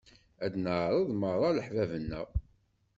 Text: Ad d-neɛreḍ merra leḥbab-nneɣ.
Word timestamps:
Ad 0.45 0.49
d-neɛreḍ 0.53 1.07
merra 1.19 1.49
leḥbab-nneɣ. 1.57 2.27